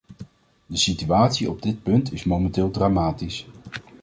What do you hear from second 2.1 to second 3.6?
is momenteel dramatisch.